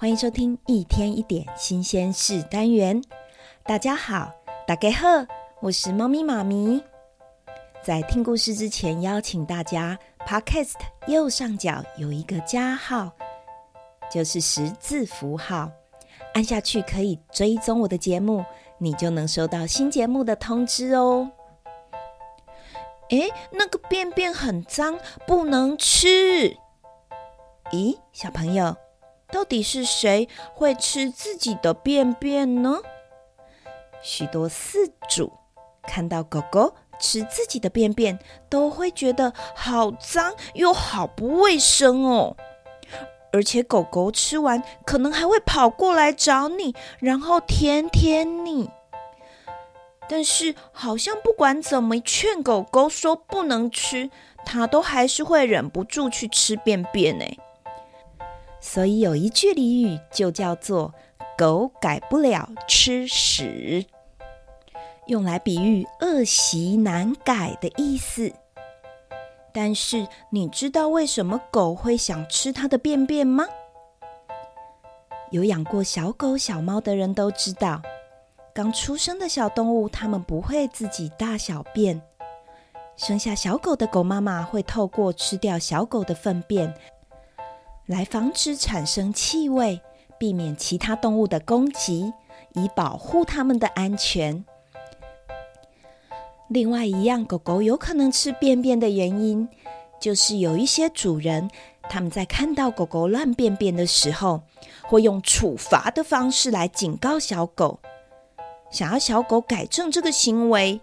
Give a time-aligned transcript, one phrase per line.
[0.00, 3.02] 欢迎收听一天一点新鲜事单元。
[3.64, 4.30] 大家好，
[4.64, 5.08] 大家好，
[5.60, 6.80] 我是猫咪妈咪。
[7.82, 10.74] 在听故事之前，邀请大家，Podcast
[11.08, 13.10] 右上角有一个加号，
[14.08, 15.68] 就是十字符号，
[16.32, 18.44] 按下去可以追踪我的节目，
[18.78, 21.28] 你就能收到新节目的通知哦。
[23.10, 24.96] 诶，那个便便很脏，
[25.26, 26.56] 不能吃。
[27.72, 28.76] 咦，小朋友？
[29.30, 32.78] 到底是谁会吃自己的便便呢？
[34.02, 35.32] 许多饲主
[35.82, 38.18] 看到狗狗吃自己的便便，
[38.48, 42.36] 都会觉得好脏又好不卫生哦。
[43.30, 48.70] 而且狗狗吃完可能还会跑过来找你，然后舔舔你。
[50.08, 54.10] 但是好像不管怎么劝狗狗说不能吃，
[54.46, 57.24] 它都还是会忍不住去吃便便呢。
[58.60, 60.92] 所以有一句俚语就叫做
[61.38, 63.86] “狗改不了吃屎”，
[65.06, 68.32] 用来比喻恶习难改的意思。
[69.52, 73.46] 但是你知道为什么狗会想吃它的便便吗？
[75.30, 77.80] 有养过小狗、小猫的人都知道，
[78.54, 82.00] 刚出生的小动物它们不会自己大小便，
[82.96, 86.74] 生下小狗的狗妈妈会透过吃掉小狗的粪便。
[87.88, 89.80] 来防止产生气味，
[90.18, 92.12] 避免其他动物的攻击，
[92.52, 94.44] 以保护它们的安全。
[96.48, 99.48] 另外一样，狗狗有可能吃便便的原因，
[99.98, 101.50] 就是有一些主人
[101.88, 104.42] 他们在看到狗狗乱便便的时候，
[104.82, 107.80] 会用处罚的方式来警告小狗，
[108.70, 110.82] 想要小狗改正这个行为，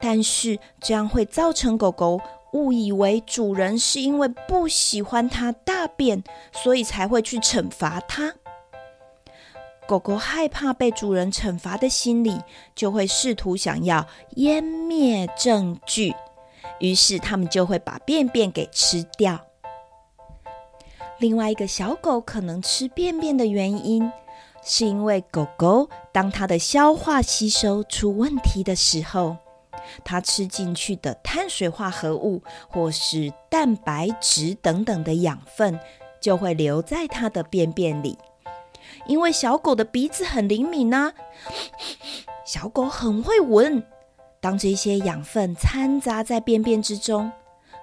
[0.00, 2.20] 但是这样会造成狗狗。
[2.52, 8.34] 误以为主人是因为不喜欢它大便，所以才会去惩罚它。
[9.86, 12.40] 狗狗害怕被主人惩罚的心理，
[12.76, 14.06] 就会试图想要
[14.36, 16.14] 湮灭证据，
[16.78, 19.40] 于是它们就会把便便给吃掉。
[21.18, 24.10] 另外一个小狗可能吃便便的原因，
[24.62, 29.36] 是因为狗狗当它的消化吸收出问题的时候。
[30.04, 35.78] 它吃进去的碳水化合物或是蛋白质等等的养分，
[36.20, 38.18] 就会留在它的便便里。
[39.06, 41.12] 因为小狗的鼻子很灵敏呢，
[42.44, 43.82] 小狗很会闻。
[44.40, 47.30] 当这些养分掺杂在便便之中，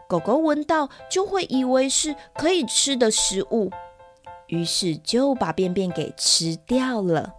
[0.07, 3.71] 狗狗闻到就会以为是可以吃的食物，
[4.47, 7.31] 于是就把便便给吃掉了。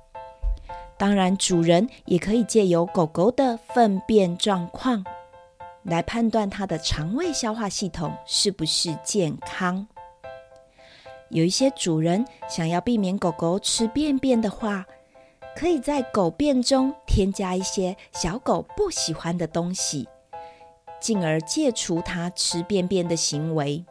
[0.99, 5.05] 当然，主人也可以借由狗狗的粪便状况
[5.85, 9.87] 来判断它的肠胃消化系统是不是健康。
[11.31, 14.85] 有一些主人想要避免狗狗吃便便的话，
[15.55, 20.09] 可以在狗便中添加一些小狗不喜欢的东西，
[20.99, 23.85] 进而戒除它吃便便的行为。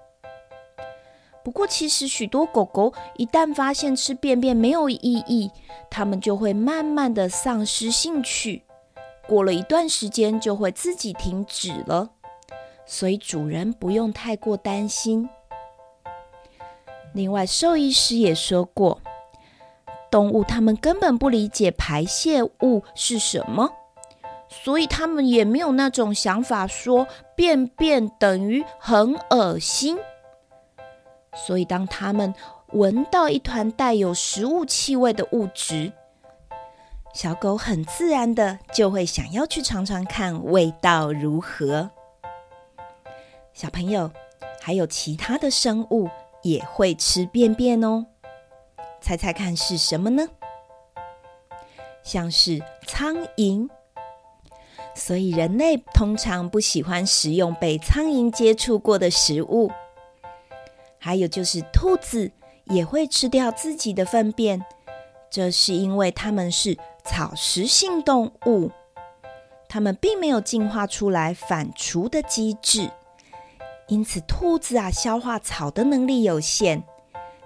[1.47, 5.49] 不过，其实许多狗狗一旦发现吃便便没有意义，
[5.89, 8.63] 它们就会慢慢的丧失兴趣。
[9.25, 12.09] 过了一段时间，就会自己停止了。
[12.85, 15.29] 所以主人不用太过担心。
[17.13, 18.99] 另外，兽医师也说过，
[20.11, 23.71] 动物它们根本不理解排泄物是什么，
[24.49, 29.97] 所以它们也没有那种想法说便便等于很恶心。
[31.45, 32.33] 所以，当他们
[32.73, 35.93] 闻到一团带有食物气味的物质，
[37.13, 41.91] 小狗很自然的就会想要去尝尝看味道如何。
[43.53, 44.11] 小朋友，
[44.61, 46.09] 还有其他的生物
[46.41, 48.07] 也会吃便便哦，
[48.99, 50.27] 猜猜看是什么呢？
[52.03, 53.69] 像是苍蝇。
[54.93, 59.71] 所以，人类通常不喜欢食用被苍蝇接触过的食物。
[61.07, 62.29] 还有就是，兔子
[62.65, 64.61] 也会吃掉自己的粪便，
[65.29, 68.69] 这是因为它们是草食性动物，
[69.69, 72.91] 它们并没有进化出来反刍的机制，
[73.87, 76.83] 因此兔子啊，消化草的能力有限，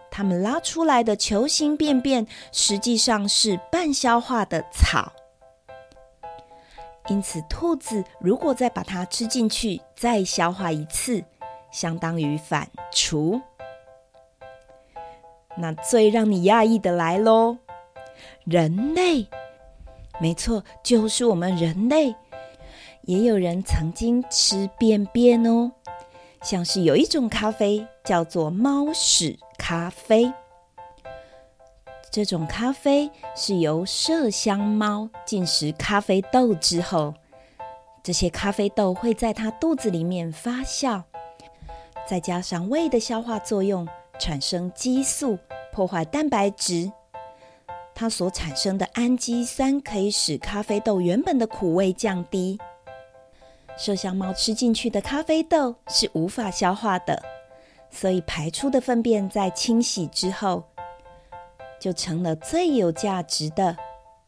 [0.09, 5.13] 它们拉出来的球形便便实际上是半消化的草，
[7.09, 11.23] 因此兔子如果再把它吃进去，再消化一次。
[11.71, 13.41] 相当于反刍。
[15.61, 17.57] 那最让你讶异的来喽，
[18.45, 19.27] 人类，
[20.19, 22.15] 没错，就是我们人类，
[23.03, 25.71] 也有人曾经吃便便哦。
[26.41, 30.33] 像是有一种咖啡叫做猫屎咖啡，
[32.09, 37.13] 这种咖啡是由麝香猫进食咖啡豆之后，
[38.01, 41.03] 这些咖啡豆会在它肚子里面发酵，
[42.07, 43.87] 再加上胃的消化作用，
[44.21, 45.39] 产生激素，
[45.73, 46.91] 破坏蛋白质。
[47.95, 52.59] 它所产生的氨基酸可以使咖啡豆原本的苦味降低。
[53.79, 57.23] 麝香猫吃进去的咖啡豆是无法消化的，
[57.89, 60.63] 所以排出的粪便在清洗之后。
[61.79, 63.75] 就成了最有价值的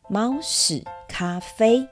[0.10, 1.88] 猫屎咖啡。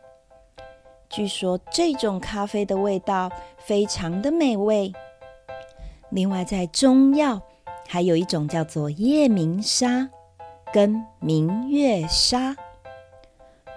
[1.08, 4.92] 据说这种咖啡的味道非常的美味。
[6.10, 7.40] 另外，在中药
[7.92, 10.10] 还有一种叫做夜明砂
[10.72, 12.56] 跟明月砂，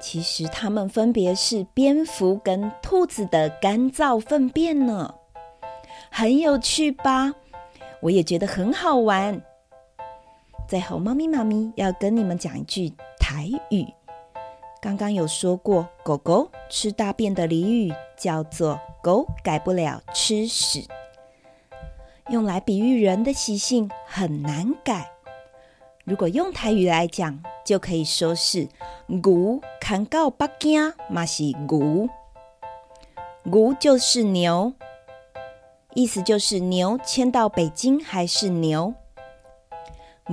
[0.01, 5.13] 其实它们分别是蝙蝠跟兔子的干燥粪便呢，
[6.13, 7.35] 很有趣吧？
[7.99, 9.43] 我也觉得很好玩。
[10.69, 13.85] 最后，猫咪妈咪要跟你们讲一句台语。
[14.81, 20.87] 刚刚有说过，狗狗吃大便的俚语叫做“狗改不了吃屎”，
[22.31, 25.11] 用来比喻人的习性很难改。
[26.05, 28.69] 如果用台语来讲，就可以说是
[29.07, 32.09] “牛牵到北京嘛是牛”，
[33.45, 34.73] 牛就是牛，
[35.95, 38.95] 意思就是牛牵到北京还是牛。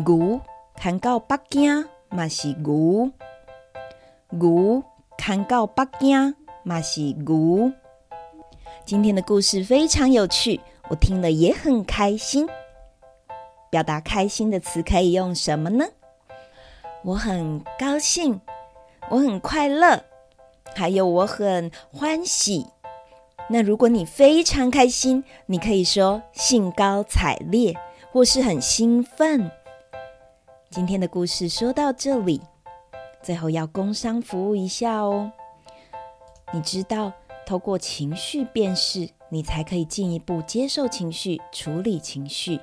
[0.05, 0.39] 牛
[0.77, 3.11] 牵到北京嘛是牛，
[4.29, 4.83] 牛
[5.17, 7.71] 牵到北京嘛是牛。
[8.85, 10.59] 今天的故事非常有趣，
[10.91, 12.49] 我听了也很开心。
[13.69, 15.85] 表达开心的词可以用什么呢？
[17.03, 18.41] 我很高兴，
[19.09, 20.03] 我很快乐，
[20.75, 22.67] 还有我很欢喜。
[23.47, 27.73] 那如果你非常开心，你可以说兴高采烈，
[28.11, 29.49] 或是很兴奋。
[30.69, 32.41] 今天的故事说到这里，
[33.23, 35.31] 最后要工商服务一下哦。
[36.51, 37.13] 你知道，
[37.45, 42.59] 透过情绪辨识，你才可以进一步接受情绪、处理情绪。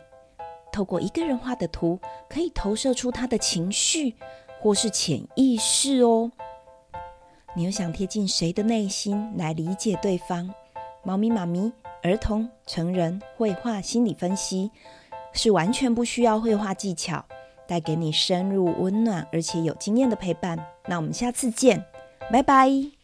[0.70, 1.98] 透过一个人画的图，
[2.28, 4.14] 可以投射出他的情绪
[4.60, 6.30] 或是潜意识哦。
[7.56, 10.54] 你又想贴近谁的内心来理解对方？
[11.02, 11.72] 猫咪妈咪
[12.02, 14.70] 儿童、成人绘画心理分析
[15.32, 17.24] 是完全不需要绘画技巧。
[17.66, 20.58] 带给你深入温暖而且有经验的陪伴。
[20.86, 21.84] 那我们下次见，
[22.32, 22.97] 拜拜。